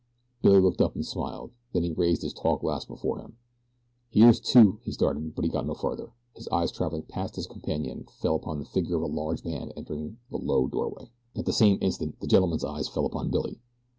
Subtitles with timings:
[0.41, 1.51] Billy looked up and smiled.
[1.73, 3.37] Then he raised his tall glass before him.
[4.09, 6.11] "Here's to," he started; but he got no further.
[6.35, 10.17] His eyes traveling past his companion fell upon the figure of a large man entering
[10.31, 11.11] the low doorway.
[11.35, 13.59] At the same instant the gentleman's eyes fell upon Billy.